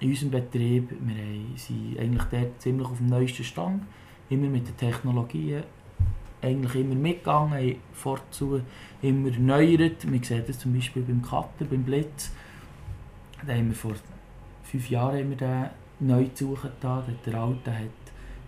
[0.00, 3.82] in unserem Betrieb, wir sind eigentlich dort ziemlich auf dem neuesten Stand,
[4.28, 5.62] immer mit den Technologien
[6.44, 8.62] eigentlich immer mitgegangen, haben
[9.02, 10.10] immer erneuert.
[10.10, 12.32] Wir sehen das zum Beispiel beim Cutter, beim Blitz.
[13.46, 13.92] Da haben wir vor
[14.62, 16.26] fünf Jahren wir den neu
[16.80, 17.04] da.
[17.24, 17.88] Der alte hat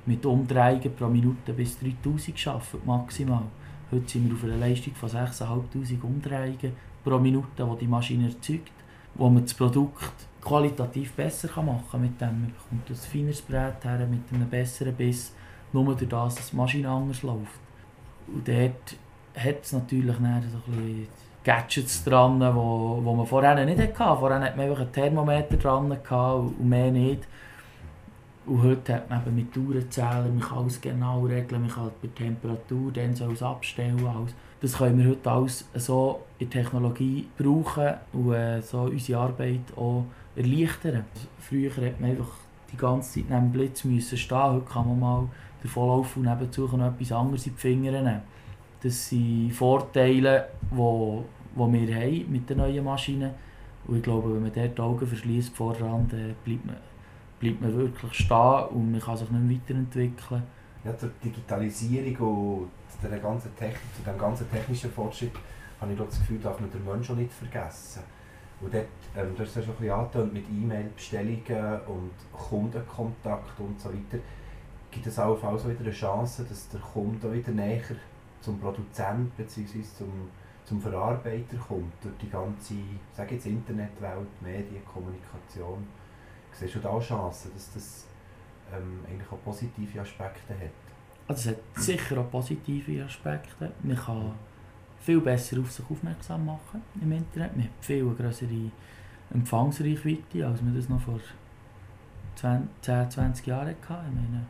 [0.05, 3.45] mit Umdrehungen pro Minute bis 3000 geschafft, maximal.
[3.93, 6.73] Heute sind wir auf einer Leistung von 6'500 Umdrehungen
[7.05, 8.73] pro Minute, die die Maschine erzeugt,
[9.15, 12.29] wo man das Produkt qualitativ besser machen kann mit dem.
[12.29, 15.33] Man bekommt ein feines Brett her, mit einem besseren Biss,
[15.73, 17.61] nur durch das, dass die Maschine anders läuft.
[18.27, 18.97] Und dort
[19.37, 21.07] hat es natürlich so ein bisschen
[21.45, 24.19] Gadgets dran, die man vorher nicht hatte.
[24.19, 27.23] Vorher hatte man einfach einen Thermometer dran und mehr nicht.
[28.47, 32.09] Und heute hat man eben mit Uhrenzähler, man kann alles genau regeln, man kann bei
[32.15, 34.07] Temperatur dann so alles abstellen.
[34.07, 34.35] Alles.
[34.61, 40.05] Das können wir heute alles so in Technologie brauchen und äh, so unsere Arbeit auch
[40.37, 41.05] erleichtern.
[41.41, 42.31] Früher hat man einfach
[42.73, 44.39] die ganze Zeit neben dem Blitz müssen stehen.
[44.39, 45.29] Heute kann man mal
[45.63, 48.23] davonlaufen und nebenzu noch etwas anderes in die Finger nehmen.
[48.81, 53.31] Das sind Vorteile, die, wir haben mit den neuen Maschinen.
[53.89, 56.77] Und ich glaube, wenn man dort die Augen verschließt voran, dann bleibt man
[57.39, 60.43] bleibt man wirklich stehen und man kann sich nicht weiterentwickeln.
[60.85, 62.71] Ja, zur Digitalisierung und
[63.03, 65.33] der ganzen Technik, zu dem ganzen technischen Fortschritt
[65.81, 68.03] habe ich das Gefühl, darf man den Menschen nicht vergessen.
[68.61, 73.79] Und dort, ähm, du hast ja schon ein bisschen angetönt, mit E-Mail-Bestellungen und Kundenkontakt und
[73.79, 74.23] so weiter,
[74.91, 77.83] gibt es auch also wieder eine Chance, dass der Kunde wieder näher
[78.41, 79.83] zum Produzenten bzw.
[79.83, 80.31] Zum,
[80.65, 82.75] zum Verarbeiter kommt, durch die ganze,
[83.13, 85.87] sage jetzt Internetwelt, Medien, Kommunikation.
[86.59, 88.07] Siehst du da Chancen, dass das
[88.73, 90.71] ähm, eigentlich auch positive Aspekte hat?
[91.29, 93.73] Also es hat sicher auch positive Aspekte.
[93.83, 94.33] Man kann
[95.01, 97.57] viel besser auf sich aufmerksam machen im Internet.
[97.57, 98.71] Man hat viel größere
[99.33, 101.21] Empfangsreichweite, als man das noch vor
[102.37, 104.09] 10, 20 Jahren hatte.
[104.09, 104.47] Ich meine,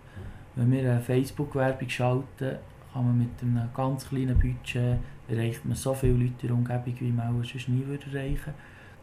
[0.54, 2.58] wenn wir eine Facebook-Werbung schalten,
[2.92, 6.94] kann man mit einem ganz kleinen Budget erreicht man so viele Leute in der Umgebung,
[7.00, 8.54] wie man auch sonst nie erreichen würde.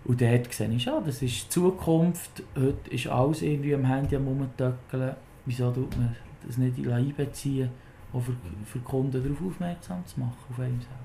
[0.06, 2.44] Und dort sehe ich schon, das ist die Zukunft.
[2.56, 5.16] Heute ist alles irgendwie am Handy am Rumtöckeln.
[5.46, 7.70] Wieso tut man das nicht einbeziehen,
[8.12, 8.36] auch für,
[8.66, 11.04] für Kunden darauf aufmerksam zu machen, auf einen selber?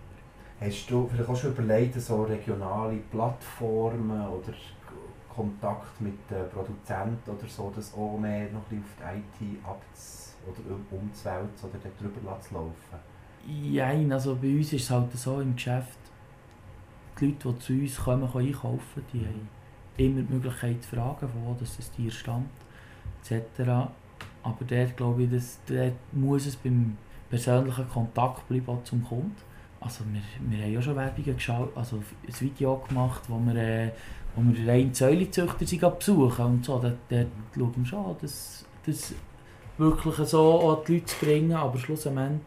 [0.61, 4.53] Hast du vielleicht auch schon überlegt, so regionale Plattformen oder
[5.33, 10.75] Kontakt mit den Produzenten oder so, das auch mehr noch auf die IT abz oder
[10.91, 12.73] umzuwälzen oder darüber zu laufen?
[13.47, 15.99] Ja, also bei uns ist es halt so im Geschäft,
[17.21, 19.49] die Leute, die zu uns kommen, können einkaufen die haben
[19.97, 22.49] immer die Möglichkeit zu fragen, wo das Tier stammt,
[23.23, 23.61] etc.
[24.43, 26.97] Aber dort glaube ich, dass, dort muss es beim
[27.29, 29.35] persönlichen Kontakt bleiben auch zum Kunden.
[29.81, 33.91] Also wir, wir haben ja schon Werbungen geschaut, also ein Video gemacht, wo wir, äh,
[34.35, 36.79] wo wir rein Säulezüchter besuchen und so.
[36.79, 39.15] Dort, dort schauen wir schon, dass das
[39.77, 42.41] wirklich so an die Leute zu bringen, aber schlussendlich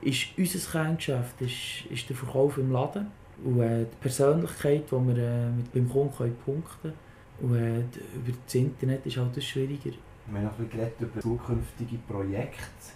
[0.00, 3.06] ist unser Kerngeschäft ist, ist der Verkauf im Laden
[3.42, 6.94] und äh, die Persönlichkeit, die wir äh, mit beim Kunden können punkten können.
[7.40, 9.90] Und äh, über das Internet ist halt das schwieriger.
[10.26, 12.92] Wir haben noch bisschen über zukünftige Projekte.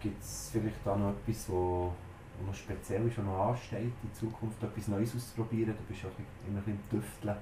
[0.00, 1.92] Gibt es vielleicht da noch etwas, wo,
[2.38, 5.74] wo noch speziell ist, was noch ansteht, in Zukunft etwas Neues auszuprobieren?
[5.76, 6.10] Du bist ja
[6.48, 7.36] immer ein bisschen Tüfteln.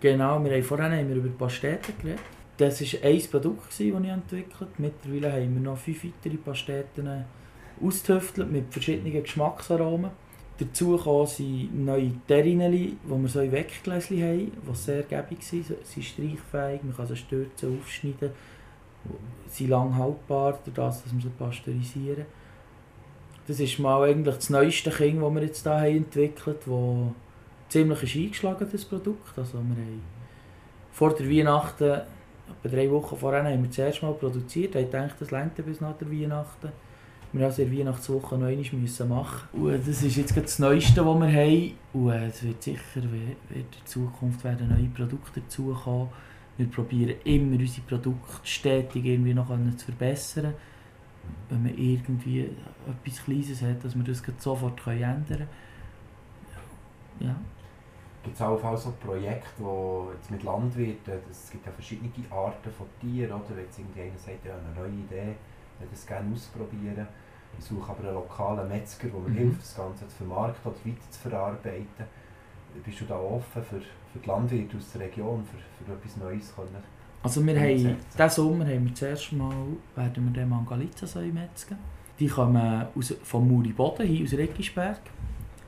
[0.00, 2.20] Genau, wir haben vorhin haben wir über Pasteten geredet.
[2.58, 4.70] Das war ein Produkt, das ich entwickelt habe.
[4.78, 7.24] Mittlerweile haben wir noch fünf weitere Pasteten
[7.82, 10.10] ausgetüftelt mit verschiedenen Geschmacksaromen.
[10.58, 15.66] Dazu sind neue Terrineli, die wir so in Weggläschen haben, die sehr gäbig sind.
[15.66, 18.30] Sie sind streichfähig, man kann sie stürzen, aufschneiden.
[19.48, 22.24] Sie sind lang haltbar, dadurch, dass wir sie pasteurisieren.
[23.46, 27.14] Das ist mal eigentlich das neueste Kind, das wir jetzt hier entwickelt haben,
[27.66, 29.38] das ziemlich ist eingeschlagen das Produkt.
[29.38, 30.02] Also wir haben
[30.90, 31.84] vor der Weihnachten,
[32.64, 34.74] etwa drei Wochen vorher, haben wir das erste Mal produziert.
[34.74, 36.72] Ich dachte, das längt bis nach der Weihnachten
[37.32, 41.04] wir also in der Weihnachtswoche noch einmal müssen machen und Das ist jetzt das Neueste,
[41.04, 41.72] was wir haben.
[41.92, 46.08] Und äh, es wird sicher wird in Zukunft werden neue Produkte dazukommen.
[46.56, 50.54] Wir probieren immer unsere Produkte stetig irgendwie noch zu verbessern.
[51.50, 52.48] Wenn man irgendwie
[52.88, 55.48] etwas Kleines hat, dass wir das sofort ändern können.
[57.20, 57.36] Ja.
[58.22, 62.86] Gibt es auch so Projekte, wo jetzt mit Landwirten, es gibt ja verschiedene Arten von
[63.00, 63.50] Tieren, oder?
[63.50, 65.34] Wenn jetzt irgendjemand sagt, ja, eine neue Idee,
[65.78, 67.06] würde das gerne ausprobieren.
[67.58, 69.34] Ich suche aber einen lokalen Metzger, der mir mhm.
[69.34, 72.04] hilft, das Ganze zu vermarkten oder weiter zu verarbeiten.
[72.84, 76.54] Bist du da offen für, für die Landwirte aus der Region, für, für etwas Neues
[76.54, 76.96] können?
[77.22, 79.54] Also wir haben, diesen Sommer haben wir zuerst mal,
[79.94, 81.78] werden wir den Mangalitza metzgen.
[82.18, 85.00] Die kommen aus, vom Muri Boden hier aus Reckisberg.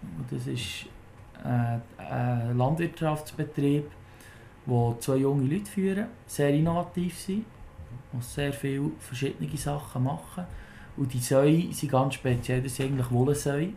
[0.03, 0.87] Und das ist
[1.45, 3.91] äh, ein Landwirtschaftsbetrieb,
[4.67, 7.45] wo zwei junge Leute führen, sehr innovativ sind,
[8.13, 10.45] die sehr viele verschiedene Sachen machen
[10.99, 13.73] und die Säue sind ganz speziell, das sind eigentlich Wollsäue.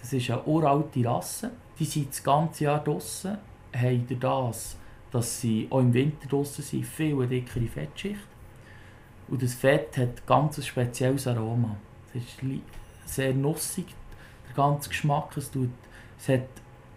[0.00, 1.52] Das ist eine uralte Rasse.
[1.78, 3.38] Die sind das ganze Jahr draußen,
[3.72, 4.76] haben das
[5.12, 8.26] dass sie auch im Winter draußen sind, viel dickere Fettschicht.
[9.28, 11.76] Und das Fett hat ganz ein spezielles Aroma.
[12.14, 12.38] Es ist
[13.06, 13.86] sehr nussig,
[14.48, 15.36] der ganze Geschmack.
[15.36, 15.70] Es, tut,
[16.18, 16.48] es hat,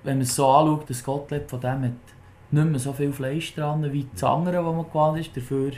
[0.04, 1.92] wenn man es so anschaut, das Gottlieb von dem hat
[2.52, 5.36] nicht mehr so viel Fleisch dran wie das andere, das man gewohnt ist.
[5.36, 5.72] Dafür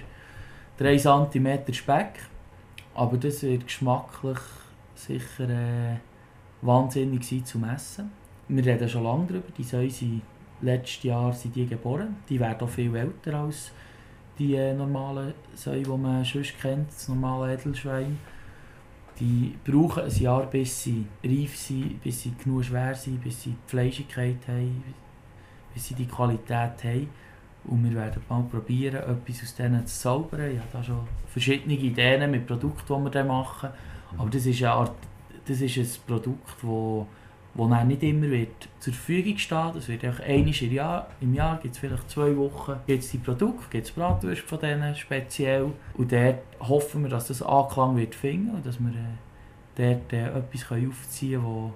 [0.78, 2.20] 3 cm Speck.
[2.94, 4.40] Aber das wird geschmacklich
[4.96, 5.98] sicher äh,
[6.62, 8.12] wahnsinnig sein zum Essen.
[8.48, 9.48] Wir reden schon lange darüber.
[9.58, 10.22] Die Säue sind
[10.62, 12.18] letztes Jahr sind die geboren.
[12.30, 13.72] Die werden auch viel älter als
[14.38, 18.18] die äh, normalen Säue, die man sonst kennt, das normale Edelschwein.
[19.20, 23.52] Die brauchen ein Jahr, bis sie reif sind, bis sie genug schwer sind, bis sie
[23.52, 24.84] die Fleischigkeit haben,
[25.74, 27.10] bis sie die Qualität haben.
[27.68, 30.52] Und wir werden mal probieren, etwas aus denen zu zaubern.
[30.52, 33.70] Ich habe da schon verschiedene Ideen mit Produkten, die wir dann machen.
[34.18, 34.96] Aber das ist, eine Art,
[35.48, 37.08] das ist ein Produkt, das
[37.56, 41.34] wo dann nicht immer wird zur Verfügung stehen Das wird auch einmal im Jahr, im
[41.34, 44.94] Jahr gibt es vielleicht zwei Wochen, gibt es die Produkte, gibt es Bratwürste von denen
[44.96, 45.72] speziell.
[45.94, 50.38] Und dort hoffen wir, dass das Anklang wird finden und dass wir äh, dort äh,
[50.38, 51.74] etwas können aufziehen können,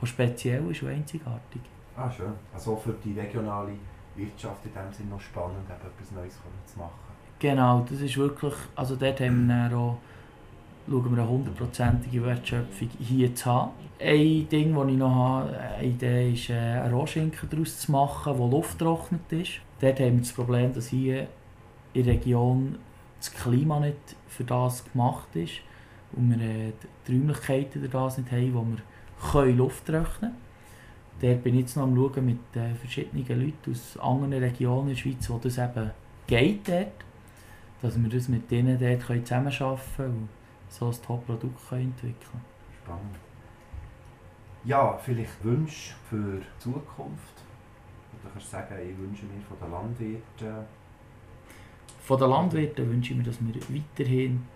[0.00, 1.62] was speziell ist und einzigartig.
[1.96, 2.32] Ah, schön.
[2.52, 3.72] Also für die regionale
[4.16, 6.34] Wirtschaft in dem Sinne noch spannend, etwas Neues
[6.66, 6.90] zu machen.
[7.38, 9.98] Genau, das ist wirklich, also dort haben wir dann auch
[10.90, 13.70] schauen wir eine hundertprozentige Wertschöpfung hier zu haben.
[14.00, 18.36] Ein Ding, das ich noch habe, eine Idee ist, äh, einen Rohschinken daraus zu machen,
[18.36, 19.60] der lufttrocknet ist.
[19.80, 21.28] Dort haben wir das Problem, dass hier
[21.92, 22.78] in der Region
[23.18, 25.60] das Klima nicht für das gemacht ist
[26.12, 26.72] und wir äh,
[27.06, 28.66] die Räumlichkeiten das nicht haben, wo
[29.44, 30.49] wir Luft trocknen können.
[31.20, 34.94] Dort bin ich jetzt noch am Schauen mit äh, verschiedenen Leuten aus anderen Regionen in
[34.94, 35.90] der Schweiz, wo das eben
[36.26, 37.04] geht dort,
[37.82, 40.28] dass wir das mit denen dort zusammenarbeiten können
[40.68, 42.44] so ein Top-Produkt entwickeln können.
[42.82, 43.16] Spannend.
[44.64, 47.42] Ja, vielleicht Wünsche für die Zukunft?
[48.12, 50.66] Oder kannst du sagen, ich wünsche mir von den Landwirten...
[52.02, 54.46] Von den Landwirten wünsche ich mir, dass wir weiterhin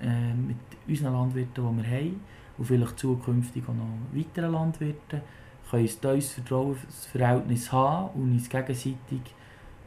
[0.00, 0.56] äh, mit
[0.88, 2.20] unseren Landwirten, die wir haben,
[2.58, 5.22] und vielleicht zukünftig auch noch weiteren Landwirten,
[5.70, 9.22] können ein teures Vertrauensverhältnis haben und uns gegenseitig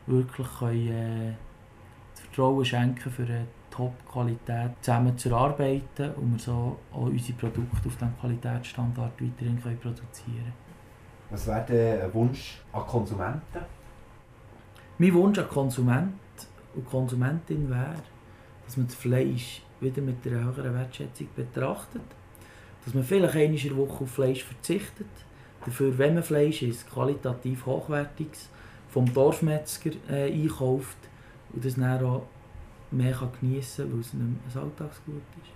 [0.07, 1.33] wirklich können, äh,
[2.13, 7.87] das Vertrauen schenken für eine Top-Qualität zusammen zu erarbeiten und wir so auch unsere Produkte
[7.87, 10.53] auf diesem Qualitätsstandard weiterhin können produzieren.
[11.29, 13.65] Was wäre ein Wunsch an Konsumenten?
[14.99, 16.13] Mein Wunsch an Konsument
[16.75, 17.95] und Konsumentin wäre,
[18.63, 22.03] dass man das Fleisch wieder mit einer höheren Wertschätzung betrachtet.
[22.85, 25.07] Dass man vielleicht einmal in der Woche auf Fleisch verzichtet.
[25.65, 28.49] Dafür, wenn man Fleisch isst, qualitativ hochwertiges
[28.89, 30.97] vom Dorfmetzger äh, einkauft
[31.53, 32.23] und das dann auch
[32.91, 35.51] mehr geniessen kann, weil es nicht ein Alltagsgut ist.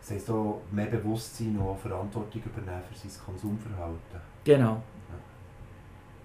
[0.00, 4.20] Das heisst auch mehr Bewusstsein und Verantwortung übernehmen für sein Konsumverhalten.
[4.44, 4.72] Genau.
[4.72, 4.82] Ja.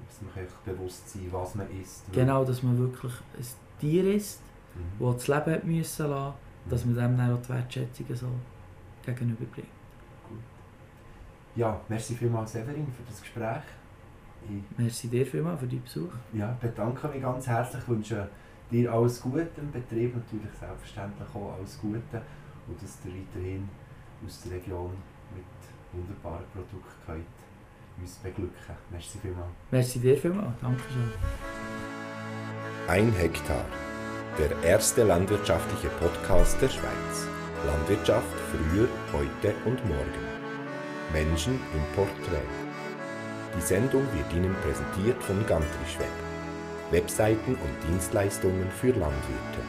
[0.07, 2.11] Dass man sich bewusst sein was man isst.
[2.11, 3.45] Genau, dass man wirklich ein
[3.79, 4.41] Tier isst,
[4.73, 5.05] mhm.
[5.05, 6.33] das das Leben hat müssen lassen,
[6.69, 8.27] dass man dem dann auch die Wertschätzung so
[9.05, 9.74] gegenüberbringt.
[11.55, 13.63] Ja, merci vielmals Severin für das Gespräch.
[14.43, 16.11] Ich merci dir vielmals für deinen Besuch.
[16.33, 18.27] Ja, bedanke mich ganz herzlich, wünsche
[18.69, 22.21] dir alles Gute im Betrieb, natürlich selbstverständlich auch alles Gute
[22.67, 23.69] und dass ihr weiterhin
[24.25, 24.91] aus der Region
[25.33, 25.45] mit
[25.93, 27.25] wunderbaren Produkten könnt
[27.99, 28.75] uns beglücken.
[28.91, 29.51] Merci vielmals.
[29.71, 30.59] Merci dir vielmals.
[30.61, 31.11] Dankeschön.
[32.87, 33.65] Ein Hektar.
[34.37, 37.27] Der erste landwirtschaftliche Podcast der Schweiz.
[37.65, 40.34] Landwirtschaft früher, heute und morgen.
[41.15, 42.43] Menschen im Porträt.
[43.55, 46.11] Die Sendung wird Ihnen präsentiert von Gantrischweb.
[46.91, 49.61] Webseiten und Dienstleistungen für Landwirte.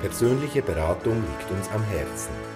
[0.00, 2.49] Persönliche Beratung liegt uns am Herzen.